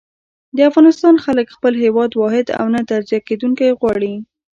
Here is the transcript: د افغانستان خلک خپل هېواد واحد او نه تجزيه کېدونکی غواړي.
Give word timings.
د 0.55 0.57
افغانستان 0.69 1.15
خلک 1.25 1.47
خپل 1.55 1.73
هېواد 1.83 2.11
واحد 2.21 2.47
او 2.59 2.65
نه 2.73 2.79
تجزيه 2.89 3.19
کېدونکی 3.27 3.69
غواړي. 3.79 4.13